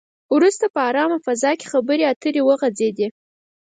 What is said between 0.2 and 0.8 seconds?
وروسته په